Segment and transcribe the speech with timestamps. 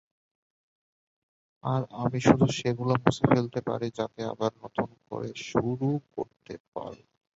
[1.63, 7.01] আর আমি শুধু সেগুলো মুছেই ফেলতে পারি যাতে আবার নতুন করে শুরু করতে পারো।